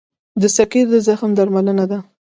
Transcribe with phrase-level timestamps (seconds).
[0.41, 1.99] د سکېر د زخم درملنه ده.